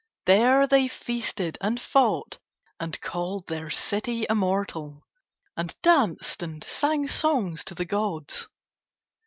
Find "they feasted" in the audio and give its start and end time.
0.65-1.59